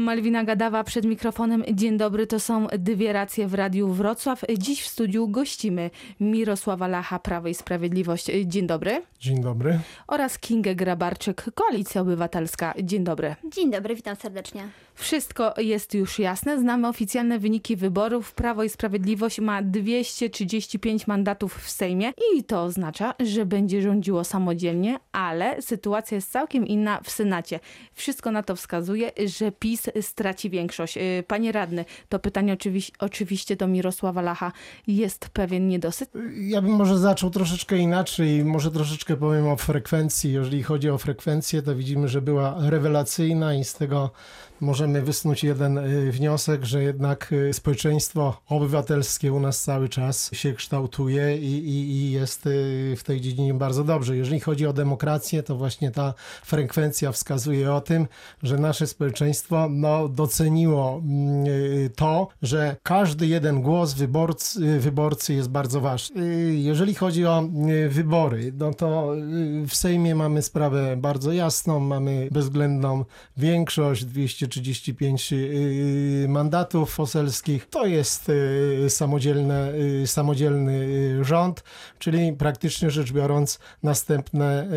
Malwina 0.00 0.44
Gadawa 0.44 0.84
przed 0.84 1.04
mikrofonem. 1.04 1.64
Dzień 1.72 1.96
dobry, 1.96 2.26
to 2.26 2.40
są 2.40 2.66
dwie 2.78 3.12
racje 3.12 3.46
w 3.46 3.54
Radiu 3.54 3.88
Wrocław. 3.88 4.44
Dziś 4.58 4.82
w 4.82 4.88
studiu 4.88 5.28
gościmy 5.28 5.90
Mirosława 6.20 6.88
Lacha, 6.88 7.18
Prawo 7.18 7.48
i 7.48 7.54
Sprawiedliwość. 7.54 8.26
Dzień 8.44 8.66
dobry. 8.66 9.02
Dzień 9.20 9.42
dobry. 9.42 9.78
Oraz 10.06 10.38
Kingę 10.38 10.74
Grabarczyk, 10.74 11.44
Koalicja 11.54 12.00
Obywatelska. 12.00 12.74
Dzień 12.82 13.04
dobry. 13.04 13.36
Dzień 13.52 13.70
dobry, 13.70 13.94
witam 13.94 14.16
serdecznie. 14.16 14.68
Wszystko 14.94 15.54
jest 15.58 15.94
już 15.94 16.18
jasne. 16.18 16.58
Znamy 16.58 16.88
oficjalne 16.88 17.38
wyniki 17.38 17.76
wyborów. 17.76 18.32
Prawo 18.32 18.64
i 18.64 18.68
Sprawiedliwość 18.68 19.40
ma 19.40 19.62
235 19.62 21.06
mandatów 21.06 21.54
w 21.54 21.70
Sejmie 21.70 22.12
i 22.36 22.44
to 22.44 22.62
oznacza, 22.62 23.14
że 23.20 23.46
będzie 23.46 23.82
rządziło 23.82 24.24
samodzielnie, 24.24 24.98
ale 25.12 25.62
sytuacja 25.62 26.14
jest 26.14 26.32
całkiem 26.32 26.66
inna 26.66 27.00
w 27.04 27.10
Senacie. 27.10 27.60
Wszystko 27.94 28.30
na 28.30 28.42
to 28.42 28.56
wskazuje, 28.56 29.10
że 29.26 29.52
PiS 29.52 29.89
straci 30.00 30.50
większość. 30.50 30.96
Y, 30.96 31.24
Panie 31.26 31.52
radny, 31.52 31.84
to 32.08 32.18
pytanie 32.18 32.52
oczywiście, 32.52 32.92
oczywiście 32.98 33.56
do 33.56 33.68
Mirosława 33.68 34.22
Lacha. 34.22 34.52
Jest 34.86 35.28
pewien 35.28 35.68
niedosyt? 35.68 36.10
Ja 36.40 36.62
bym 36.62 36.72
może 36.72 36.98
zaczął 36.98 37.30
troszeczkę 37.30 37.78
inaczej. 37.78 38.44
Może 38.44 38.70
troszeczkę 38.70 39.16
powiem 39.16 39.48
o 39.48 39.56
frekwencji. 39.56 40.32
Jeżeli 40.32 40.62
chodzi 40.62 40.90
o 40.90 40.98
frekwencję, 40.98 41.62
to 41.62 41.74
widzimy, 41.74 42.08
że 42.08 42.22
była 42.22 42.56
rewelacyjna 42.58 43.54
i 43.54 43.64
z 43.64 43.74
tego 43.74 44.10
możemy 44.60 45.02
wysnuć 45.02 45.44
jeden 45.44 45.78
y, 45.78 46.12
wniosek, 46.12 46.64
że 46.64 46.82
jednak 46.82 47.32
y, 47.32 47.52
społeczeństwo 47.52 48.40
obywatelskie 48.48 49.32
u 49.32 49.40
nas 49.40 49.62
cały 49.62 49.88
czas 49.88 50.30
się 50.32 50.52
kształtuje 50.52 51.36
i, 51.36 51.52
i, 51.52 51.90
i 51.90 52.10
jest 52.10 52.48
w 52.96 53.02
tej 53.04 53.20
dziedzinie 53.20 53.54
bardzo 53.54 53.84
dobrze. 53.84 54.16
Jeżeli 54.16 54.40
chodzi 54.40 54.66
o 54.66 54.72
demokrację, 54.72 55.42
to 55.42 55.56
właśnie 55.56 55.90
ta 55.90 56.14
frekwencja 56.44 57.12
wskazuje 57.12 57.72
o 57.72 57.80
tym, 57.80 58.06
że 58.42 58.58
nasze 58.58 58.86
społeczeństwo 58.86 59.68
no, 59.80 60.08
doceniło 60.08 61.02
mm, 61.04 61.44
to, 61.96 62.28
że 62.42 62.76
każdy 62.82 63.26
jeden 63.26 63.62
głos 63.62 63.94
wyborcy, 63.94 64.80
wyborcy 64.80 65.34
jest 65.34 65.48
bardzo 65.48 65.80
ważny. 65.80 66.54
Jeżeli 66.54 66.94
chodzi 66.94 67.26
o 67.26 67.48
wybory, 67.88 68.52
no 68.58 68.74
to 68.74 69.12
w 69.68 69.74
Sejmie 69.74 70.14
mamy 70.14 70.42
sprawę 70.42 70.96
bardzo 70.96 71.32
jasną, 71.32 71.80
mamy 71.80 72.28
bezwzględną 72.30 73.04
większość, 73.36 74.04
200 74.04 74.48
35 74.48 75.32
y, 75.32 76.26
mandatów 76.28 76.96
poselskich. 76.96 77.66
To 77.66 77.86
jest 77.86 78.28
y, 78.28 78.86
samodzielne, 78.88 79.72
y, 80.02 80.06
samodzielny 80.06 80.88
rząd, 81.24 81.64
czyli 81.98 82.32
praktycznie 82.32 82.90
rzecz 82.90 83.12
biorąc 83.12 83.58
następne 83.82 84.68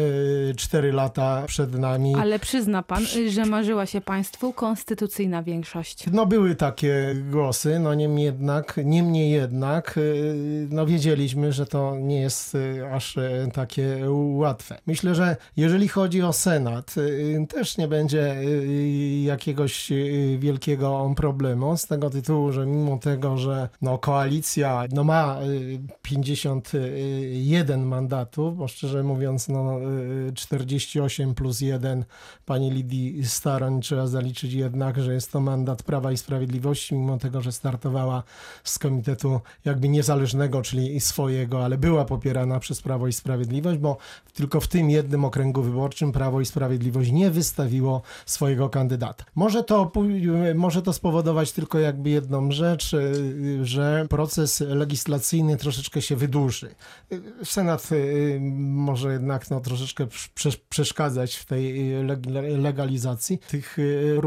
4 0.58 0.92
lata 0.92 1.44
przed 1.48 1.74
nami. 1.74 2.16
Ale 2.16 2.40
przyzna 2.40 2.84
pan, 2.84 3.06
że 3.30 3.46
marzyła 3.46 3.86
się 3.86 4.02
państwu 4.02 4.54
konstytucyjna 4.84 5.44
większość. 5.44 6.06
No 6.12 6.26
były 6.26 6.56
takie 6.56 7.16
głosy, 7.32 7.80
no 7.80 7.94
niemniej 7.94 8.26
jednak, 8.26 8.80
niemniej 8.86 9.32
jednak 9.32 10.00
no 10.70 10.86
wiedzieliśmy, 10.86 11.52
że 11.52 11.66
to 11.66 11.96
nie 11.98 12.22
jest 12.22 12.58
aż 12.92 13.18
takie 13.54 13.98
łatwe. 14.34 14.78
Myślę, 14.88 15.16
że 15.16 15.38
jeżeli 15.58 15.88
chodzi 15.88 16.22
o 16.22 16.34
Senat, 16.34 16.96
też 17.50 17.78
nie 17.78 17.88
będzie 17.88 18.36
jakiegoś 19.24 19.92
y, 19.92 20.38
wielkiego 20.40 21.14
problemu 21.16 21.78
z 21.78 21.88
tego 21.88 22.10
tytułu, 22.10 22.52
że 22.52 22.66
mimo 22.66 22.98
tego, 22.98 23.38
że 23.38 23.70
no, 23.82 23.98
koalicja 23.98 24.84
no, 24.92 25.04
ma 25.04 25.40
51 26.02 27.82
y, 27.82 27.86
mandatów, 27.86 28.58
bo 28.58 28.68
szczerze 28.68 29.04
mówiąc 29.04 29.50
no, 29.50 29.80
48 30.36 31.30
y, 31.30 31.34
plus 31.34 31.62
1 31.62 32.06
pani 32.46 32.72
Lidii 32.72 33.26
Staroń 33.26 33.82
trzeba 33.82 34.08
zaliczyć 34.08 34.54
jednak, 34.74 35.02
że 35.02 35.14
jest 35.14 35.32
to 35.32 35.40
mandat 35.40 35.84
Prawa 35.84 36.12
i 36.12 36.18
Sprawiedliwości, 36.18 36.96
mimo 36.96 37.18
tego, 37.18 37.42
że 37.42 37.52
startowała 37.52 38.24
z 38.64 38.80
komitetu 38.80 39.42
jakby 39.66 39.90
niezależnego, 39.90 40.62
czyli 40.62 41.00
swojego, 41.00 41.66
ale 41.66 41.78
była 41.78 42.06
popierana 42.06 42.60
przez 42.60 42.82
Prawo 42.82 43.08
i 43.08 43.14
Sprawiedliwość, 43.14 43.80
bo 43.80 43.98
tylko 44.34 44.62
w 44.62 44.68
tym 44.68 44.90
jednym 44.90 45.26
okręgu 45.26 45.62
wyborczym 45.62 46.12
Prawo 46.12 46.42
i 46.42 46.46
Sprawiedliwość 46.46 47.12
nie 47.12 47.32
wystawiło 47.32 48.02
swojego 48.26 48.70
kandydata. 48.70 49.24
Może 49.36 49.64
to, 49.64 49.92
może 50.56 50.82
to 50.82 50.94
spowodować 50.94 51.52
tylko 51.52 51.80
jakby 51.80 52.10
jedną 52.10 52.52
rzecz, 52.52 52.94
y, 52.94 53.60
że 53.66 54.08
proces 54.10 54.60
legislacyjny 54.60 55.58
troszeczkę 55.58 56.02
się 56.02 56.16
wydłuży. 56.16 56.76
Senat 57.44 57.92
y, 57.92 58.40
może 58.62 59.14
jednak 59.14 59.50
no, 59.50 59.60
troszeczkę 59.60 60.08
przeszkadzać 60.70 61.36
w 61.36 61.46
tej 61.46 61.92
legalizacji 62.58 63.38
tych 63.38 63.80
y, 63.80 64.18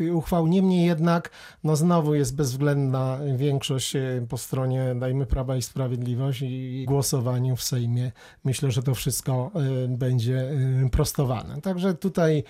różnych 0.00 0.16
uchwał. 0.16 0.46
Niemniej 0.46 0.86
jednak 0.86 1.30
no, 1.64 1.76
znowu 1.76 2.14
jest 2.14 2.36
bezwzględna 2.36 3.18
większość 3.36 3.94
po 4.28 4.38
stronie 4.38 4.94
dajmy 5.00 5.26
Prawa 5.26 5.56
i 5.56 5.62
Sprawiedliwość 5.62 6.42
i 6.42 6.84
głosowaniu 6.88 7.56
w 7.56 7.62
Sejmie. 7.62 8.12
Myślę, 8.44 8.70
że 8.70 8.82
to 8.82 8.94
wszystko 8.94 9.50
będzie 9.88 10.50
prostowane. 10.92 11.60
Także 11.60 11.94
tutaj 11.94 12.44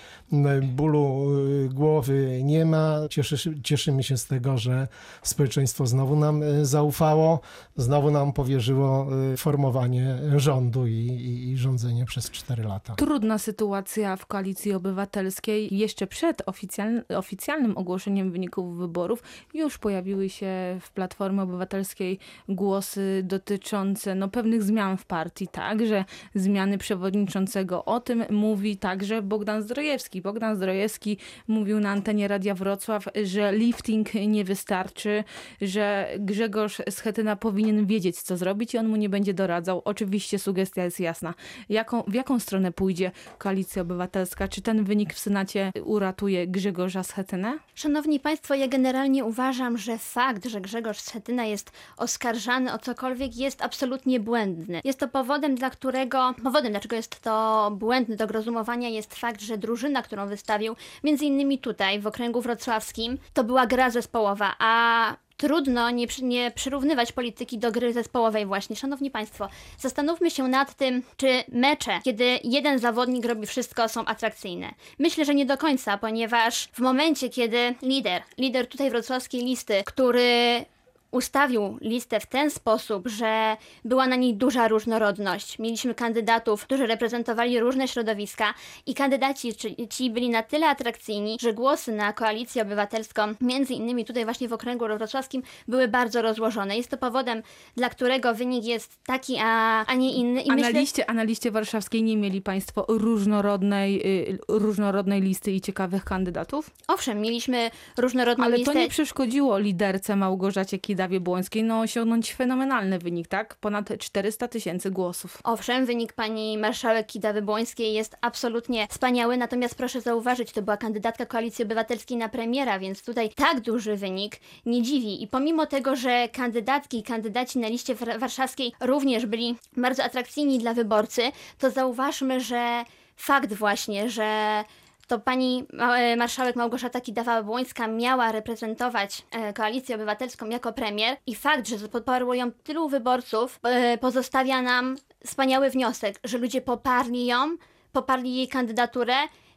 bólu 0.63 1.27
głowy 1.71 2.41
nie 2.45 2.65
ma. 2.65 2.99
Cieszy, 3.11 3.61
cieszymy 3.63 4.03
się 4.03 4.17
z 4.17 4.27
tego, 4.27 4.59
że 4.59 4.89
społeczeństwo 5.23 5.87
znowu 5.87 6.17
nam 6.17 6.43
e, 6.43 6.65
zaufało, 6.65 7.41
znowu 7.77 8.11
nam 8.11 8.33
powierzyło 8.33 9.07
e, 9.33 9.37
formowanie 9.37 10.19
rządu 10.37 10.87
i, 10.87 10.93
i, 10.93 11.51
i 11.51 11.57
rządzenie 11.57 12.05
przez 12.05 12.31
4 12.31 12.63
lata. 12.63 12.95
Trudna 12.95 13.39
sytuacja 13.39 14.17
w 14.17 14.27
koalicji 14.27 14.73
obywatelskiej. 14.73 15.79
Jeszcze 15.79 16.07
przed 16.07 16.43
oficjalnym, 16.47 17.03
oficjalnym 17.33 17.79
ogłoszeniem 17.79 18.31
wyników 18.31 18.77
wyborów 18.77 19.23
już 19.55 19.79
pojawiły 19.79 20.29
się 20.29 20.79
w 20.81 20.91
Platformie 20.91 21.43
Obywatelskiej 21.43 22.19
głosy 22.49 23.23
dotyczące 23.25 24.15
no, 24.15 24.29
pewnych 24.29 24.63
zmian 24.63 24.97
w 24.97 25.05
partii, 25.05 25.49
także 25.49 26.05
zmiany 26.35 26.79
przewodniczącego. 26.79 27.85
O 27.85 28.01
tym 28.01 28.25
mówi 28.31 28.77
także 28.77 29.23
Bogdan 29.23 29.63
Zdrojewski. 29.63 30.23
Bogdan 30.23 30.57
Zdrojewski 30.57 31.19
mówił 31.49 31.81
na 31.81 31.91
antenie 31.91 32.29
Radia 32.29 32.55
Wrocław, 32.55 33.09
że 33.25 33.53
lifting 33.53 34.15
nie 34.15 34.45
wystarczy, 34.45 35.25
że 35.61 36.09
Grzegorz 36.19 36.83
Schetyna 36.91 37.37
powinien 37.37 37.87
wiedzieć, 37.87 38.23
co 38.23 38.37
zrobić 38.37 38.75
i 38.75 38.79
on 38.79 38.89
mu 38.89 38.97
nie 38.97 39.09
będzie 39.09 39.35
doradzał. 39.35 39.83
Oczywiście 39.85 40.39
sugestia 40.39 40.85
jest 40.85 41.01
jasna. 41.01 41.35
Jaką, 41.69 42.03
w 42.03 42.15
jaką 42.15 42.39
stronę 42.39 42.73
pójdzie 42.73 43.11
Koalicja 43.39 43.83
Obywatelska? 43.83 44.49
Czy 44.49 44.63
ten 44.63 44.85
wynik 44.85 45.15
w 45.15 45.19
Senacie 45.19 45.73
uratuje 45.85 46.47
Grzegorza 46.47 47.03
Schetynę? 47.23 47.59
Szanowni 47.75 48.21
Państwo, 48.21 48.55
ja 48.55 48.69
generalnie 48.69 49.25
uważam, 49.25 49.79
że 49.79 49.99
fakt, 49.99 50.47
że 50.47 50.61
Grzegorz 50.61 51.01
Schetyna 51.01 51.45
jest 51.45 51.71
oskarżany 51.97 52.73
o 52.73 52.79
cokolwiek 52.79 53.37
jest 53.37 53.63
absolutnie 53.63 54.21
błędny. 54.21 54.81
Jest 54.85 54.99
to 54.99 55.09
powodem, 55.09 55.55
dla 55.55 55.71
którego, 55.71 56.35
powodem, 56.43 56.73
dlaczego 56.73 56.97
jest 56.97 57.21
to 57.21 57.71
błędne 57.77 58.17
do 58.17 58.27
rozumowania 58.27 58.89
jest 58.89 59.15
fakt, 59.15 59.41
że 59.41 59.59
drużyna, 59.59 60.03
którą 60.03 60.29
wystawił, 60.29 60.77
między 61.05 61.25
innymi 61.25 61.59
tutaj 61.59 62.01
w 62.01 62.07
okręgu 62.07 62.41
wrocławskim, 62.41 63.19
to 63.35 63.45
była 63.45 63.67
gra 63.67 63.91
zespołowa, 63.91 64.55
a 64.59 65.17
trudno 65.43 65.91
nie, 65.91 66.07
nie 66.23 66.51
przyrównywać 66.51 67.13
polityki 67.13 67.59
do 67.59 67.73
gry 67.73 67.93
zespołowej 67.93 68.47
właśnie. 68.47 68.77
Szanowni 68.77 69.11
Państwo, 69.11 69.49
zastanówmy 69.79 70.31
się 70.31 70.49
nad 70.49 70.75
tym, 70.75 71.03
czy 71.17 71.45
mecze, 71.49 72.01
kiedy 72.05 72.39
jeden 72.45 72.79
zawodnik 72.79 73.25
robi 73.25 73.47
wszystko, 73.47 73.89
są 73.89 74.05
atrakcyjne. 74.05 74.75
Myślę, 74.99 75.25
że 75.25 75.35
nie 75.35 75.47
do 75.47 75.57
końca, 75.57 75.99
ponieważ 75.99 76.69
w 76.73 76.79
momencie, 76.79 77.29
kiedy 77.29 77.75
lider, 77.83 78.23
lider 78.39 78.69
tutaj 78.69 78.91
wrocławskiej 78.91 79.45
listy, 79.45 79.83
który 79.87 80.65
ustawił 81.13 81.79
listę 81.81 82.21
w 82.21 82.27
ten 82.27 82.51
sposób, 82.51 83.09
że 83.09 83.57
była 83.85 84.07
na 84.07 84.17
niej 84.17 84.35
duża 84.35 84.69
różnorodność. 84.69 85.59
Mieliśmy 85.59 85.95
kandydatów, 85.95 86.63
którzy 86.63 86.87
reprezentowali 86.87 87.61
różne 87.61 87.89
środowiska 87.89 88.55
i 88.87 88.95
kandydaci 88.95 89.53
ci 89.91 90.11
byli 90.11 90.31
na 90.31 90.43
tyle 90.43 90.69
atrakcyjni, 90.69 91.37
że 91.41 91.53
głosy 91.53 91.93
na 91.93 92.13
koalicję 92.13 92.63
obywatelską, 92.63 93.23
między 93.41 93.75
innymi 93.75 94.05
tutaj 94.05 94.25
właśnie 94.25 94.49
w 94.49 94.53
okręgu 94.53 94.85
wrocławskim, 94.87 95.43
były 95.69 95.89
bardzo 95.89 96.23
rozłożone. 96.23 96.77
Jest 96.77 96.91
to 96.91 96.97
powodem, 96.97 97.43
dla 97.77 97.89
którego 97.89 98.35
wynik 98.35 98.65
jest 98.65 98.99
taki, 99.05 99.37
a, 99.43 99.85
a 99.87 99.95
nie 99.95 100.13
inny. 100.13 100.43
I 100.43 100.51
a, 100.51 100.55
myślę... 100.55 100.73
na 100.73 100.81
liście, 100.81 101.11
a 101.11 101.13
na 101.13 101.23
liście 101.23 101.51
warszawskiej 101.51 102.03
nie 102.03 102.17
mieli 102.17 102.43
Państwo 102.43 102.85
różnorodnej, 102.89 104.07
y, 104.31 104.39
różnorodnej 104.49 105.21
listy 105.21 105.53
i 105.53 105.61
ciekawych 105.61 106.05
kandydatów? 106.05 106.71
Owszem, 106.89 107.21
mieliśmy 107.21 107.71
różnorodną 107.97 108.45
Ale 108.45 108.57
listę. 108.57 108.71
Ale 108.71 108.81
to 108.81 108.85
nie 108.85 108.91
przeszkodziło 108.91 109.59
liderce 109.59 110.17
Małgorzacie 110.17 110.79
Kida 110.79 111.02
Kidawie 111.03 111.21
Błońskiej 111.21 111.63
no, 111.65 111.81
osiągnąć 111.81 112.35
fenomenalny 112.35 112.99
wynik, 112.99 113.29
tak? 113.29 113.55
Ponad 113.55 113.99
400 113.99 114.49
tysięcy 114.49 114.91
głosów. 114.91 115.39
Owszem, 115.45 115.87
wynik 115.87 116.13
pani 116.13 116.59
marszałek 116.59 117.07
Kidawy 117.07 117.43
Błońskiej 117.43 117.95
jest 117.95 118.17
absolutnie 118.21 118.87
wspaniały, 118.91 119.37
natomiast 119.37 119.75
proszę 119.75 120.01
zauważyć, 120.01 120.53
to 120.53 120.63
była 120.63 120.77
kandydatka 120.77 121.27
Koalicji 121.27 121.65
Obywatelskiej 121.65 122.17
na 122.17 122.29
premiera, 122.29 122.79
więc 122.79 123.03
tutaj 123.03 123.31
tak 123.31 123.61
duży 123.61 123.97
wynik 123.97 124.37
nie 124.67 124.83
dziwi. 124.83 125.23
I 125.23 125.29
pomimo 125.29 125.67
tego, 125.67 125.97
że 125.97 126.29
kandydatki 126.29 126.99
i 126.99 127.03
kandydaci 127.03 127.59
na 127.59 127.69
liście 127.69 127.95
warszawskiej 127.95 128.73
również 128.81 129.27
byli 129.27 129.57
bardzo 129.77 130.05
atrakcyjni 130.05 130.59
dla 130.59 130.75
wyborcy, 130.75 131.23
to 131.59 131.71
zauważmy, 131.71 132.41
że 132.41 132.85
fakt 133.17 133.53
właśnie, 133.53 134.11
że 134.11 134.65
to 135.13 135.19
pani 135.19 135.67
e, 135.79 136.17
marszałek 136.17 136.57
Małgorzata 136.57 136.99
Kidawa-Błońska 137.01 137.97
miała 137.97 138.33
reprezentować 138.33 139.23
e, 139.31 139.53
Koalicję 139.53 139.95
Obywatelską 139.95 140.49
jako 140.49 140.73
premier 140.73 141.17
i 141.27 141.35
fakt, 141.35 141.69
że 141.69 141.89
poparło 141.89 142.35
ją 142.35 142.53
tylu 142.53 142.89
wyborców, 142.89 143.61
e, 143.63 143.99
pozostawia 143.99 144.63
nam 144.63 144.97
wspaniały 145.27 145.71
wniosek, 145.71 146.21
że 146.25 146.39
ludzie 146.39 146.61
poparli 146.61 147.27
ją, 147.27 147.57
poparli 147.93 148.37
jej 148.37 148.49
kandydaturę 148.49 149.15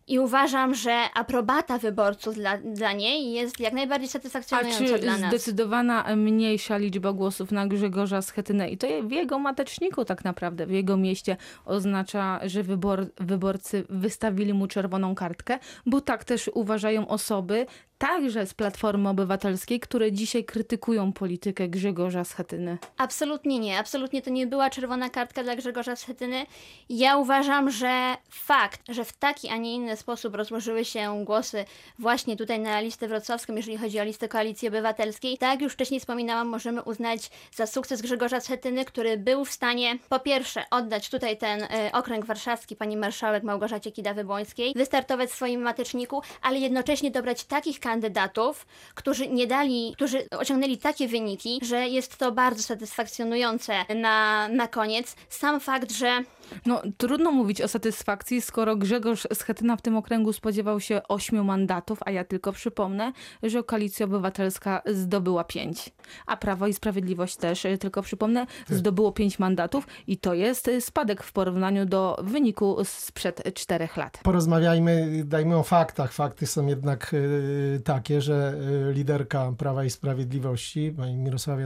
i 0.07 0.19
uważam, 0.19 0.75
że 0.75 1.03
aprobata 1.13 1.77
wyborców 1.77 2.35
dla, 2.35 2.57
dla 2.57 2.93
niej 2.93 3.31
jest 3.31 3.59
jak 3.59 3.73
najbardziej 3.73 4.09
A 4.09 4.11
satysfakcjonująca 4.11 4.85
czy 4.85 4.99
dla 4.99 5.17
nas. 5.17 5.29
zdecydowana 5.29 6.15
mniejsza 6.15 6.77
liczba 6.77 7.13
głosów 7.13 7.51
na 7.51 7.67
Grzegorza 7.67 8.21
Schetynę 8.21 8.69
i 8.69 8.77
to 8.77 8.87
w 9.03 9.11
jego 9.11 9.39
mateczniku 9.39 10.05
tak 10.05 10.23
naprawdę, 10.23 10.67
w 10.67 10.71
jego 10.71 10.97
mieście 10.97 11.37
oznacza, 11.65 12.39
że 12.45 12.63
wybor, 12.63 13.07
wyborcy 13.17 13.83
wystawili 13.89 14.53
mu 14.53 14.67
czerwoną 14.67 15.15
kartkę, 15.15 15.59
bo 15.85 16.01
tak 16.01 16.23
też 16.23 16.49
uważają 16.53 17.07
osoby, 17.07 17.65
także 17.97 18.45
z 18.45 18.53
Platformy 18.53 19.09
Obywatelskiej, 19.09 19.79
które 19.79 20.11
dzisiaj 20.11 20.45
krytykują 20.45 21.13
politykę 21.13 21.69
Grzegorza 21.69 22.23
Schetyny. 22.23 22.77
Absolutnie 22.97 23.59
nie. 23.59 23.79
Absolutnie 23.79 24.21
to 24.21 24.29
nie 24.29 24.47
była 24.47 24.69
czerwona 24.69 25.09
kartka 25.09 25.43
dla 25.43 25.55
Grzegorza 25.55 25.95
Schetyny. 25.95 26.45
Ja 26.89 27.17
uważam, 27.17 27.71
że 27.71 28.15
fakt, 28.29 28.81
że 28.89 29.05
w 29.05 29.13
taki, 29.13 29.49
a 29.49 29.57
nie 29.57 29.75
inny 29.75 29.97
sposób 29.97 30.35
rozłożyły 30.35 30.85
się 30.85 31.25
głosy 31.25 31.65
właśnie 31.99 32.37
tutaj 32.37 32.59
na 32.59 32.81
listę 32.81 33.07
wrocławską, 33.07 33.55
jeżeli 33.55 33.77
chodzi 33.77 33.99
o 33.99 34.03
listę 34.03 34.27
Koalicji 34.27 34.67
Obywatelskiej, 34.67 35.37
tak 35.37 35.49
jak 35.49 35.61
już 35.61 35.73
wcześniej 35.73 35.99
wspominałam, 35.99 36.47
możemy 36.47 36.81
uznać 36.81 37.29
za 37.55 37.67
sukces 37.67 38.01
Grzegorza 38.01 38.39
Schetyny, 38.39 38.85
który 38.85 39.17
był 39.17 39.45
w 39.45 39.51
stanie 39.51 39.97
po 40.09 40.19
pierwsze 40.19 40.63
oddać 40.71 41.09
tutaj 41.09 41.37
ten 41.37 41.63
y, 41.63 41.67
okręg 41.93 42.25
warszawski 42.25 42.75
pani 42.75 42.97
marszałek 42.97 43.43
Małgorzacie 43.43 43.91
Kidawy-Błońskiej, 43.91 44.73
wystartować 44.75 45.29
w 45.29 45.35
swoim 45.35 45.61
mateczniku, 45.61 46.21
ale 46.41 46.59
jednocześnie 46.59 47.11
dobrać 47.11 47.43
takich 47.43 47.79
kandydatów, 47.85 48.65
którzy 48.95 49.27
nie 49.27 49.47
dali, 49.47 49.93
którzy 49.95 50.29
osiągnęli 50.29 50.77
takie 50.77 51.07
wyniki, 51.07 51.59
że 51.63 51.87
jest 51.87 52.17
to 52.17 52.31
bardzo 52.31 52.63
satysfakcjonujące 52.63 53.73
na, 53.95 54.47
na 54.47 54.67
koniec. 54.67 55.15
Sam 55.29 55.59
fakt, 55.59 55.91
że 55.91 56.23
No, 56.65 56.81
trudno 56.97 57.31
mówić 57.31 57.61
o 57.61 57.67
satysfakcji, 57.67 58.41
skoro 58.41 58.75
Grzegorz 58.75 59.27
Schetyna 59.33 59.75
w 59.75 59.81
tym 59.81 59.97
okręgu 59.97 60.33
spodziewał 60.33 60.79
się 60.79 61.01
ośmiu 61.07 61.43
mandatów, 61.43 61.99
a 62.05 62.11
ja 62.11 62.23
tylko 62.23 62.51
przypomnę, 62.51 63.11
że 63.43 63.63
Koalicja 63.63 64.05
Obywatelska 64.05 64.81
zdobyła 64.85 65.43
pięć, 65.43 65.93
a 66.25 66.37
Prawo 66.37 66.67
i 66.67 66.73
Sprawiedliwość 66.73 67.35
też, 67.35 67.65
y, 67.65 67.77
tylko 67.77 68.01
przypomnę, 68.01 68.47
zdobyło 68.69 69.11
pięć 69.11 69.39
mandatów 69.39 69.87
i 70.07 70.17
to 70.17 70.33
jest 70.33 70.71
spadek 70.79 71.23
w 71.23 71.31
porównaniu 71.31 71.85
do 71.85 72.17
wyniku 72.23 72.77
sprzed 72.83 73.43
czterech 73.53 73.97
lat. 73.97 74.19
Porozmawiajmy, 74.23 75.23
dajmy 75.25 75.57
o 75.57 75.63
faktach. 75.63 76.11
Fakty 76.13 76.47
są 76.47 76.67
jednak 76.67 77.13
y, 77.13 77.81
takie, 77.83 78.21
że 78.21 78.55
y, 78.89 78.93
liderka 78.93 79.53
Prawa 79.57 79.83
i 79.83 79.89
Sprawiedliwości, 79.89 80.93
pani 80.97 81.15
Mirosława, 81.15 81.61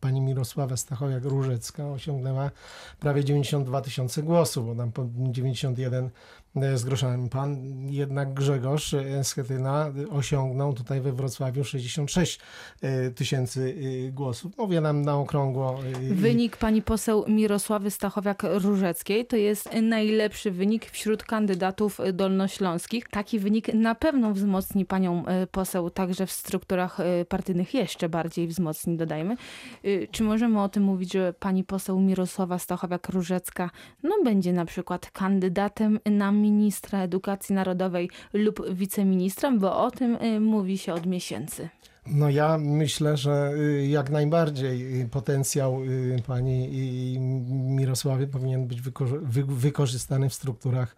pani 0.00 0.20
Mirosława 0.20 0.74
Stachowiak-Różecka 0.74 1.92
osiągnęła 1.92 2.50
prawie 3.00 3.24
92 3.24 3.80
tysiące 3.80 4.03
głosów, 4.22 4.66
bo 4.66 4.74
tam 4.74 4.92
po 4.92 5.06
91 5.16 6.10
z 6.74 6.84
groszami. 6.84 7.28
Pan 7.28 7.56
jednak 7.90 8.34
Grzegorz 8.34 8.92
y, 8.92 9.24
Schetyna 9.24 9.92
osiągnął 10.10 10.72
tutaj 10.72 11.00
we 11.00 11.12
Wrocławiu 11.12 11.64
66 11.64 12.40
y, 12.84 13.10
tysięcy 13.10 13.74
głosów. 14.12 14.52
Mówię 14.58 14.80
nam 14.80 15.02
na 15.02 15.16
okrągło. 15.16 15.80
Wynik 16.10 16.56
pani 16.56 16.82
poseł 16.82 17.24
Mirosławy 17.28 17.90
Stachowiak-Różeckiej 17.90 19.26
to 19.26 19.36
jest 19.36 19.70
najlepszy 19.82 20.50
wynik 20.50 20.90
wśród 20.90 21.24
kandydatów 21.24 22.00
dolnośląskich. 22.12 23.08
Taki 23.08 23.38
wynik 23.38 23.74
na 23.74 23.94
pewno 23.94 24.32
wzmocni 24.32 24.84
panią 24.84 25.26
e, 25.26 25.46
poseł 25.46 25.90
także 25.90 26.26
w 26.26 26.32
strukturach 26.32 27.00
e, 27.00 27.24
partyjnych 27.24 27.74
jeszcze 27.74 28.08
bardziej 28.08 28.48
wzmocni, 28.48 28.96
dodajmy. 28.96 29.36
E, 29.84 30.06
Czy 30.06 30.22
możemy 30.22 30.62
o 30.62 30.68
tym 30.68 30.82
mówić, 30.82 31.12
że 31.12 31.32
pani 31.32 31.64
poseł 31.64 32.00
Mirosława 32.00 32.56
Stachowiak-Różecka 32.56 33.68
no, 34.02 34.14
będzie 34.24 34.52
na 34.52 34.64
przykład 34.64 35.10
kandydatem 35.10 36.00
na 36.10 36.32
ministra 36.44 37.02
edukacji 37.02 37.54
narodowej 37.54 38.10
lub 38.32 38.74
wiceministrem, 38.74 39.58
bo 39.58 39.84
o 39.84 39.90
tym 39.90 40.16
e, 40.20 40.40
mówi 40.40 40.78
się 40.78 40.94
od 40.94 41.06
miesięcy. 41.06 41.68
No 42.06 42.30
ja 42.30 42.58
myślę, 42.58 43.16
że 43.16 43.52
y, 43.56 43.86
jak 43.86 44.10
najbardziej 44.10 45.00
y, 45.02 45.08
potencjał 45.08 45.84
y, 45.84 46.22
pani 46.26 46.68
Mirosławy 47.50 48.26
powinien 48.26 48.66
być 48.66 48.82
wyko- 48.82 49.18
wy- 49.22 49.44
wykorzystany 49.44 50.28
w 50.28 50.34
strukturach 50.34 50.96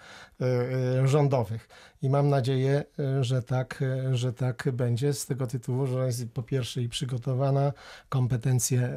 rządowych. 1.04 1.68
I 2.02 2.10
mam 2.10 2.28
nadzieję, 2.28 2.84
że 3.20 3.42
tak, 3.42 3.84
że 4.12 4.32
tak 4.32 4.68
będzie 4.72 5.12
z 5.12 5.26
tego 5.26 5.46
tytułu, 5.46 5.86
że 5.86 6.06
jest 6.06 6.30
po 6.32 6.42
pierwsze 6.42 6.82
i 6.82 6.88
przygotowana, 6.88 7.72
kompetencje 8.08 8.90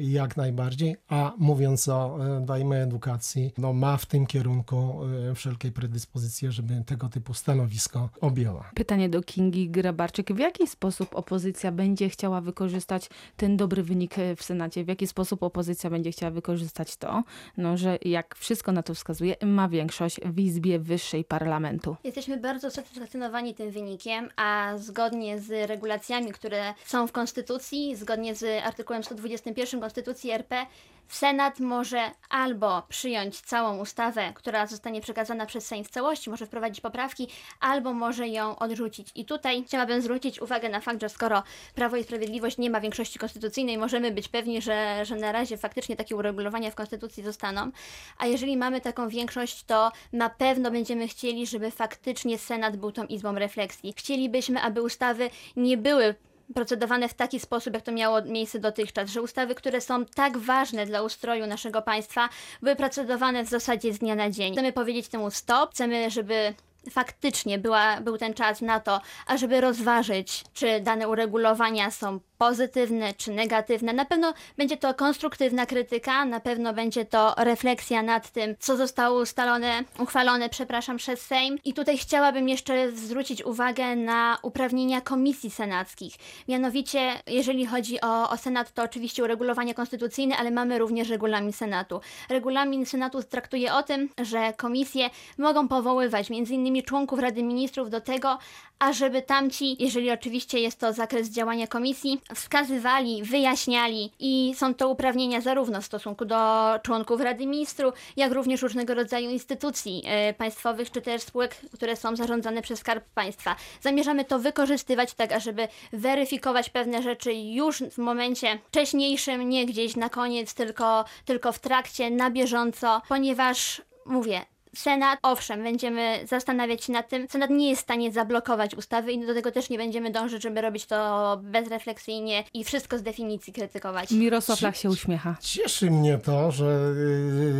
jak 0.00 0.36
najbardziej, 0.36 0.96
a 1.08 1.32
mówiąc 1.38 1.88
o 1.88 2.18
dajmy 2.40 2.76
edukacji, 2.82 3.52
no 3.58 3.72
ma 3.72 3.96
w 3.96 4.06
tym 4.06 4.26
kierunku 4.26 5.00
wszelkiej 5.34 5.72
predyspozycje, 5.72 6.52
żeby 6.52 6.82
tego 6.86 7.08
typu 7.08 7.34
stanowisko 7.34 8.08
objęła. 8.20 8.70
Pytanie 8.74 9.08
do 9.08 9.22
Kingi 9.22 9.70
Grabarczyk. 9.70 10.32
W 10.32 10.38
jaki 10.38 10.66
sposób 10.74 11.16
opozycja 11.16 11.72
będzie 11.72 12.08
chciała 12.08 12.40
wykorzystać 12.40 13.08
ten 13.36 13.56
dobry 13.56 13.82
wynik 13.82 14.18
e, 14.18 14.36
w 14.36 14.42
Senacie? 14.42 14.84
W 14.84 14.88
jaki 14.88 15.06
sposób 15.06 15.42
opozycja 15.42 15.90
będzie 15.90 16.12
chciała 16.12 16.30
wykorzystać 16.30 16.96
to, 16.96 17.22
no, 17.56 17.76
że 17.76 17.98
jak 18.02 18.34
wszystko 18.34 18.72
na 18.72 18.82
to 18.82 18.94
wskazuje, 18.94 19.36
ma 19.42 19.68
większość 19.68 20.20
w 20.24 20.38
Izbie 20.38 20.78
Wyższej 20.78 21.24
Parlamentu? 21.24 21.96
Jesteśmy 22.04 22.36
bardzo 22.36 22.70
satysfakcjonowani 22.70 23.54
tym 23.54 23.70
wynikiem, 23.70 24.28
a 24.36 24.72
zgodnie 24.76 25.40
z 25.40 25.70
regulacjami, 25.70 26.32
które 26.32 26.74
są 26.84 27.06
w 27.06 27.12
Konstytucji, 27.12 27.96
zgodnie 27.96 28.34
z 28.34 28.64
artykułem 28.64 29.04
121 29.04 29.80
Konstytucji 29.80 30.30
RP, 30.30 30.66
Senat 31.08 31.60
może 31.60 32.10
albo 32.28 32.82
przyjąć 32.88 33.40
całą 33.40 33.78
ustawę, 33.78 34.32
która 34.34 34.66
zostanie 34.66 35.00
przekazana 35.00 35.46
przez 35.46 35.66
Sejm 35.66 35.84
w 35.84 35.90
całości, 35.90 36.30
może 36.30 36.46
wprowadzić 36.46 36.80
poprawki, 36.80 37.28
albo 37.60 37.92
może 37.92 38.28
ją 38.28 38.58
odrzucić. 38.58 39.08
I 39.14 39.24
tutaj 39.24 39.64
chciałabym 39.64 40.02
zwrócić 40.02 40.40
uwagę 40.42 40.68
na 40.68 40.80
fakt, 40.80 41.00
że 41.00 41.08
skoro 41.08 41.42
Prawo 41.74 41.96
i 41.96 42.04
Sprawiedliwość 42.04 42.58
nie 42.58 42.70
ma 42.70 42.80
większości 42.80 43.18
konstytucyjnej, 43.18 43.78
możemy 43.78 44.10
być 44.10 44.28
pewni, 44.28 44.62
że, 44.62 45.04
że 45.04 45.16
na 45.16 45.32
razie 45.32 45.56
faktycznie 45.56 45.96
takie 45.96 46.16
uregulowania 46.16 46.70
w 46.70 46.74
Konstytucji 46.74 47.22
zostaną. 47.22 47.70
A 48.18 48.26
jeżeli 48.26 48.56
mamy 48.56 48.80
taką 48.80 49.08
większość, 49.08 49.64
to 49.64 49.92
na 50.12 50.30
pewno 50.30 50.70
będziemy 50.70 51.08
chcieli, 51.08 51.46
żeby 51.46 51.70
faktycznie 51.70 52.38
Senat 52.38 52.76
był 52.76 52.92
tą 52.92 53.04
izbą 53.04 53.34
refleksji. 53.34 53.94
Chcielibyśmy, 53.96 54.62
aby 54.62 54.82
ustawy 54.82 55.30
nie 55.56 55.76
były 55.76 56.14
procedowane 56.54 57.08
w 57.08 57.14
taki 57.14 57.40
sposób, 57.40 57.74
jak 57.74 57.82
to 57.82 57.92
miało 57.92 58.22
miejsce 58.22 58.58
dotychczas, 58.58 59.10
że 59.10 59.22
ustawy, 59.22 59.54
które 59.54 59.80
są 59.80 60.04
tak 60.04 60.38
ważne 60.38 60.86
dla 60.86 61.02
ustroju 61.02 61.46
naszego 61.46 61.82
państwa, 61.82 62.28
były 62.62 62.76
procedowane 62.76 63.44
w 63.44 63.48
zasadzie 63.48 63.92
z 63.92 63.98
dnia 63.98 64.14
na 64.14 64.30
dzień. 64.30 64.52
Chcemy 64.52 64.72
powiedzieć 64.72 65.08
temu 65.08 65.30
stop, 65.30 65.70
chcemy, 65.70 66.10
żeby 66.10 66.54
faktycznie 66.90 67.58
była, 67.58 68.00
był 68.00 68.18
ten 68.18 68.34
czas 68.34 68.60
na 68.60 68.80
to, 68.80 69.00
ażeby 69.26 69.60
rozważyć, 69.60 70.44
czy 70.54 70.80
dane 70.80 71.08
uregulowania 71.08 71.90
są 71.90 72.20
pozytywne 72.48 73.14
czy 73.14 73.30
negatywne. 73.30 73.92
Na 73.92 74.04
pewno 74.04 74.34
będzie 74.56 74.76
to 74.76 74.94
konstruktywna 74.94 75.66
krytyka, 75.66 76.24
na 76.24 76.40
pewno 76.40 76.72
będzie 76.72 77.04
to 77.04 77.34
refleksja 77.36 78.02
nad 78.02 78.30
tym, 78.30 78.54
co 78.58 78.76
zostało 78.76 79.20
ustalone, 79.20 79.84
uchwalone, 79.98 80.48
przepraszam, 80.48 80.96
przez 80.96 81.20
Sejm. 81.20 81.58
I 81.64 81.74
tutaj 81.74 81.98
chciałabym 81.98 82.48
jeszcze 82.48 82.92
zwrócić 82.92 83.44
uwagę 83.44 83.96
na 83.96 84.38
uprawnienia 84.42 85.00
komisji 85.00 85.50
senackich. 85.50 86.14
Mianowicie, 86.48 87.12
jeżeli 87.26 87.66
chodzi 87.66 88.00
o, 88.00 88.30
o 88.30 88.36
Senat, 88.36 88.72
to 88.72 88.82
oczywiście 88.82 89.24
uregulowania 89.24 89.74
konstytucyjne, 89.74 90.36
ale 90.36 90.50
mamy 90.50 90.78
również 90.78 91.08
regulamin 91.08 91.52
Senatu. 91.52 92.00
Regulamin 92.28 92.86
Senatu 92.86 93.22
traktuje 93.22 93.74
o 93.74 93.82
tym, 93.82 94.08
że 94.22 94.52
komisje 94.56 95.10
mogą 95.38 95.68
powoływać 95.68 96.30
m.in. 96.30 96.82
członków 96.82 97.18
Rady 97.18 97.42
Ministrów 97.42 97.90
do 97.90 98.00
tego, 98.00 98.38
ażeby 98.84 99.22
tamci, 99.22 99.76
jeżeli 99.82 100.10
oczywiście 100.10 100.58
jest 100.58 100.80
to 100.80 100.92
zakres 100.92 101.30
działania 101.30 101.66
komisji, 101.66 102.20
wskazywali, 102.34 103.22
wyjaśniali 103.22 104.10
i 104.18 104.54
są 104.56 104.74
to 104.74 104.88
uprawnienia 104.88 105.40
zarówno 105.40 105.80
w 105.80 105.84
stosunku 105.84 106.24
do 106.24 106.36
członków 106.82 107.20
Rady 107.20 107.46
Ministrów, 107.46 107.94
jak 108.16 108.32
również 108.32 108.62
różnego 108.62 108.94
rodzaju 108.94 109.30
instytucji 109.30 110.02
e, 110.06 110.34
państwowych, 110.34 110.90
czy 110.90 111.02
też 111.02 111.22
spółek, 111.22 111.56
które 111.74 111.96
są 111.96 112.16
zarządzane 112.16 112.62
przez 112.62 112.78
Skarb 112.78 113.04
Państwa. 113.14 113.56
Zamierzamy 113.80 114.24
to 114.24 114.38
wykorzystywać 114.38 115.14
tak, 115.14 115.32
ażeby 115.32 115.68
weryfikować 115.92 116.70
pewne 116.70 117.02
rzeczy 117.02 117.34
już 117.34 117.78
w 117.78 117.98
momencie 117.98 118.58
wcześniejszym, 118.68 119.48
nie 119.48 119.66
gdzieś 119.66 119.96
na 119.96 120.08
koniec, 120.08 120.54
tylko, 120.54 121.04
tylko 121.24 121.52
w 121.52 121.58
trakcie, 121.58 122.10
na 122.10 122.30
bieżąco, 122.30 123.02
ponieważ 123.08 123.82
mówię, 124.06 124.53
Senat, 124.76 125.18
owszem, 125.22 125.62
będziemy 125.62 126.26
zastanawiać 126.28 126.84
się 126.84 126.92
nad 126.92 127.08
tym. 127.08 127.28
Senat 127.28 127.50
nie 127.50 127.70
jest 127.70 127.82
w 127.82 127.84
stanie 127.84 128.12
zablokować 128.12 128.74
ustawy 128.74 129.12
i 129.12 129.26
do 129.26 129.34
tego 129.34 129.50
też 129.50 129.70
nie 129.70 129.78
będziemy 129.78 130.10
dążyć, 130.10 130.42
żeby 130.42 130.60
robić 130.60 130.86
to 130.86 131.40
bezrefleksyjnie 131.42 132.44
i 132.54 132.64
wszystko 132.64 132.98
z 132.98 133.02
definicji 133.02 133.52
krytykować. 133.52 134.10
Mirosław 134.10 134.60
Lach 134.60 134.76
się 134.76 134.90
uśmiecha. 134.90 135.36
Cieszy 135.40 135.90
mnie 135.90 136.18
to, 136.18 136.50
że 136.50 136.94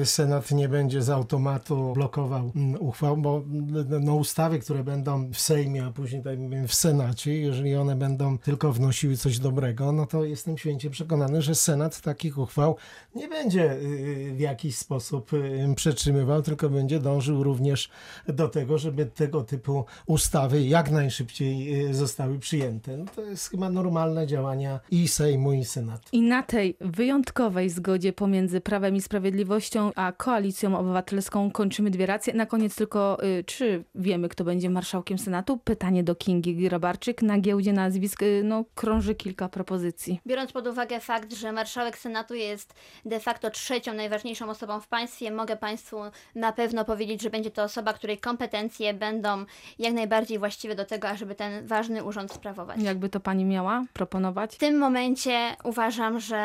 y, 0.00 0.06
Senat 0.06 0.50
nie 0.50 0.68
będzie 0.68 1.02
z 1.02 1.10
automatu 1.10 1.92
blokował 1.92 2.52
mm, 2.56 2.80
uchwał, 2.80 3.16
bo 3.16 3.36
mm, 3.36 4.04
no, 4.04 4.14
ustawy, 4.14 4.58
które 4.58 4.84
będą 4.84 5.30
w 5.32 5.40
Sejmie, 5.40 5.84
a 5.84 5.90
później 5.90 6.22
tak 6.22 6.38
w 6.68 6.74
Senacie, 6.74 7.38
jeżeli 7.38 7.76
one 7.76 7.96
będą 7.96 8.38
tylko 8.38 8.72
wnosiły 8.72 9.16
coś 9.16 9.38
dobrego, 9.38 9.92
no 9.92 10.06
to 10.06 10.24
jestem 10.24 10.58
święcie 10.58 10.90
przekonany, 10.90 11.42
że 11.42 11.54
Senat 11.54 12.00
takich 12.00 12.38
uchwał 12.38 12.76
nie 13.14 13.28
będzie 13.28 13.72
y, 13.72 14.32
w 14.36 14.40
jakiś 14.40 14.76
sposób 14.76 15.32
y, 15.32 15.74
przetrzymywał, 15.76 16.42
tylko 16.42 16.70
będzie 16.70 17.00
dążył 17.04 17.42
również 17.42 17.88
do 18.28 18.48
tego, 18.48 18.78
żeby 18.78 19.06
tego 19.06 19.42
typu 19.42 19.84
ustawy 20.06 20.62
jak 20.62 20.90
najszybciej 20.90 21.84
y, 21.90 21.94
zostały 21.94 22.38
przyjęte. 22.38 22.96
No 22.96 23.04
to 23.16 23.22
jest 23.22 23.50
chyba 23.50 23.70
normalne 23.70 24.26
działania 24.26 24.80
i 24.90 25.08
Sejmu, 25.08 25.52
i 25.52 25.64
Senatu. 25.64 26.08
I 26.12 26.22
na 26.22 26.42
tej 26.42 26.76
wyjątkowej 26.80 27.70
zgodzie 27.70 28.12
pomiędzy 28.12 28.60
Prawem 28.60 28.96
i 28.96 29.00
Sprawiedliwością 29.00 29.90
a 29.96 30.12
Koalicją 30.12 30.78
Obywatelską 30.78 31.50
kończymy 31.50 31.90
dwie 31.90 32.06
racje. 32.06 32.34
Na 32.34 32.46
koniec 32.46 32.74
tylko, 32.74 33.24
y, 33.24 33.44
czy 33.44 33.84
wiemy, 33.94 34.28
kto 34.28 34.44
będzie 34.44 34.70
marszałkiem 34.70 35.18
Senatu? 35.18 35.58
Pytanie 35.58 36.04
do 36.04 36.14
Kingi 36.14 36.56
Grabarczyk. 36.56 37.22
Na 37.22 37.38
giełdzie 37.38 37.72
nazwisk 37.72 38.22
y, 38.22 38.42
no, 38.44 38.64
krąży 38.74 39.14
kilka 39.14 39.48
propozycji. 39.48 40.20
Biorąc 40.26 40.52
pod 40.52 40.66
uwagę 40.66 41.00
fakt, 41.00 41.34
że 41.34 41.52
marszałek 41.52 41.98
Senatu 41.98 42.34
jest 42.34 42.74
de 43.04 43.20
facto 43.20 43.50
trzecią 43.50 43.94
najważniejszą 43.94 44.50
osobą 44.50 44.80
w 44.80 44.88
państwie, 44.88 45.30
mogę 45.30 45.56
Państwu 45.56 45.96
na 46.34 46.52
pewno 46.52 46.84
powiedzieć, 46.84 46.93
że 47.20 47.30
będzie 47.30 47.50
to 47.50 47.62
osoba, 47.62 47.92
której 47.92 48.18
kompetencje 48.18 48.94
będą 48.94 49.44
jak 49.78 49.94
najbardziej 49.94 50.38
właściwe 50.38 50.74
do 50.74 50.84
tego, 50.84 51.08
ażeby 51.08 51.34
ten 51.34 51.66
ważny 51.66 52.04
urząd 52.04 52.32
sprawować. 52.32 52.82
Jakby 52.82 53.08
to 53.08 53.20
pani 53.20 53.44
miała 53.44 53.84
proponować? 53.92 54.54
W 54.54 54.58
tym 54.58 54.78
momencie 54.78 55.56
uważam, 55.64 56.20
że 56.20 56.44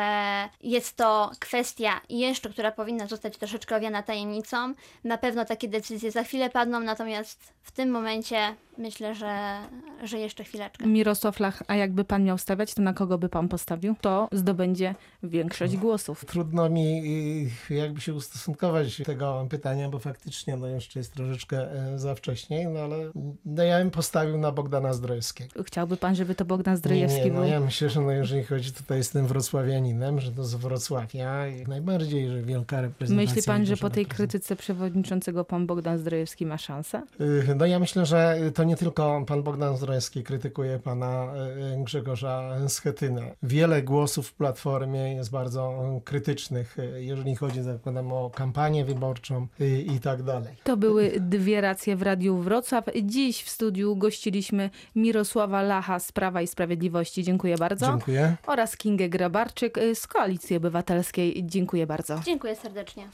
jest 0.62 0.96
to 0.96 1.30
kwestia 1.38 2.00
jeszcze, 2.08 2.50
która 2.50 2.72
powinna 2.72 3.06
zostać 3.06 3.36
troszeczkę 3.36 3.76
owiana 3.76 4.02
tajemnicą. 4.02 4.74
Na 5.04 5.18
pewno 5.18 5.44
takie 5.44 5.68
decyzje 5.68 6.10
za 6.10 6.22
chwilę 6.22 6.50
padną, 6.50 6.80
natomiast 6.80 7.52
w 7.62 7.70
tym 7.70 7.90
momencie 7.90 8.54
myślę, 8.80 9.14
że, 9.14 9.58
że 10.04 10.18
jeszcze 10.18 10.44
chwileczkę. 10.44 10.86
Mirosław 10.86 11.40
Lach, 11.40 11.62
a 11.68 11.74
jakby 11.74 12.04
pan 12.04 12.24
miał 12.24 12.38
stawiać, 12.38 12.74
to 12.74 12.82
na 12.82 12.92
kogo 12.92 13.18
by 13.18 13.28
pan 13.28 13.48
postawił? 13.48 13.94
To 14.00 14.28
zdobędzie 14.32 14.94
większość 15.22 15.76
głosów. 15.76 16.24
Trudno 16.24 16.68
mi 16.68 17.02
y, 17.70 17.74
jakby 17.74 18.00
się 18.00 18.14
ustosunkować 18.14 18.98
do 18.98 19.04
tego 19.04 19.46
pytania, 19.50 19.88
bo 19.88 19.98
faktycznie 19.98 20.56
no 20.56 20.66
jeszcze 20.66 21.00
jest 21.00 21.14
troszeczkę 21.14 21.72
e, 21.72 21.98
za 21.98 22.14
wcześnie, 22.14 22.68
no 22.68 22.80
ale 22.80 22.96
no 23.44 23.62
ja 23.62 23.78
bym 23.78 23.90
postawił 23.90 24.38
na 24.38 24.52
Bogdana 24.52 24.92
Zdrojewskiego. 24.92 25.62
Chciałby 25.64 25.96
pan, 25.96 26.14
żeby 26.14 26.34
to 26.34 26.44
Bogdan 26.44 26.74
Nie, 26.74 26.78
Zdrojewski 26.78 27.24
nie, 27.24 27.32
no 27.32 27.40
był? 27.40 27.48
ja 27.50 27.60
myślę, 27.60 27.88
że 27.88 28.00
no 28.00 28.10
jeżeli 28.12 28.44
chodzi, 28.44 28.72
tutaj 28.72 28.98
jestem 28.98 29.26
wrocławianinem, 29.26 30.20
że 30.20 30.32
to 30.32 30.44
z 30.44 30.54
Wrocławia 30.54 31.48
i 31.48 31.62
najbardziej, 31.66 32.28
że 32.28 32.42
wielka 32.42 32.80
reprezentacja. 32.80 33.34
Myśli 33.34 33.42
pan, 33.46 33.66
że 33.66 33.76
po 33.76 33.90
tej 33.90 34.06
krytyce 34.06 34.56
przewodniczącego 34.56 35.44
pan 35.44 35.66
Bogdan 35.66 35.98
Zdrojewski 35.98 36.46
ma 36.46 36.58
szansę? 36.58 37.02
Y, 37.20 37.54
No 37.56 37.66
ja 37.66 37.78
myślę, 37.78 38.06
że 38.06 38.38
to 38.54 38.64
nie 38.64 38.69
tylko 38.76 39.24
pan 39.26 39.42
Bogdan 39.42 39.76
Zdrojewski 39.76 40.22
krytykuje 40.22 40.78
pana 40.78 41.32
y, 41.80 41.84
Grzegorza 41.84 42.68
Schetyna. 42.68 43.22
Wiele 43.42 43.82
głosów 43.82 44.28
w 44.28 44.34
Platformie 44.34 45.14
jest 45.14 45.30
bardzo 45.30 45.80
krytycznych, 46.04 46.78
y, 46.78 47.04
jeżeli 47.04 47.36
chodzi 47.36 47.62
zakładam 47.62 48.12
o 48.12 48.30
kampanię 48.30 48.84
wyborczą 48.84 49.46
y, 49.60 49.80
i 49.82 50.00
tak 50.00 50.22
dalej. 50.22 50.54
To 50.64 50.76
były 50.76 51.12
dwie 51.20 51.60
racje 51.60 51.96
w 51.96 52.02
Radiu 52.02 52.36
Wrocław. 52.36 52.84
Dziś 53.02 53.42
w 53.42 53.50
studiu 53.50 53.96
gościliśmy 53.96 54.70
Mirosława 54.96 55.62
Lacha 55.62 55.98
z 55.98 56.12
Prawa 56.12 56.42
i 56.42 56.46
Sprawiedliwości. 56.46 57.24
Dziękuję 57.24 57.56
bardzo. 57.56 57.86
Dziękuję. 57.86 58.36
Oraz 58.46 58.76
Kingę 58.76 59.08
Grabarczyk 59.08 59.78
z 59.94 60.06
Koalicji 60.06 60.56
Obywatelskiej. 60.56 61.42
Dziękuję 61.46 61.86
bardzo. 61.86 62.20
Dziękuję 62.24 62.56
serdecznie. 62.56 63.08